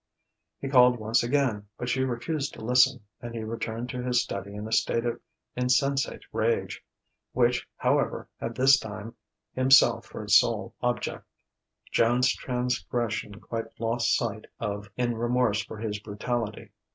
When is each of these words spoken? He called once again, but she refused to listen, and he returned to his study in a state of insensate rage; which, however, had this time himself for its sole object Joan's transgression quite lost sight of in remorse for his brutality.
He 0.59 0.67
called 0.67 0.97
once 0.97 1.21
again, 1.21 1.67
but 1.77 1.87
she 1.87 2.03
refused 2.03 2.55
to 2.55 2.65
listen, 2.65 3.05
and 3.21 3.35
he 3.35 3.43
returned 3.43 3.89
to 3.89 4.01
his 4.01 4.19
study 4.23 4.55
in 4.55 4.67
a 4.67 4.71
state 4.71 5.05
of 5.05 5.21
insensate 5.55 6.23
rage; 6.33 6.83
which, 7.33 7.67
however, 7.77 8.27
had 8.39 8.55
this 8.55 8.79
time 8.79 9.13
himself 9.53 10.07
for 10.07 10.23
its 10.23 10.35
sole 10.37 10.73
object 10.81 11.23
Joan's 11.91 12.33
transgression 12.35 13.39
quite 13.39 13.79
lost 13.79 14.17
sight 14.17 14.45
of 14.59 14.89
in 14.97 15.13
remorse 15.17 15.63
for 15.63 15.77
his 15.77 15.99
brutality. 15.99 16.71